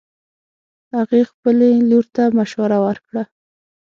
[0.95, 3.23] هغې خبلې لور ته مشوره ورکړه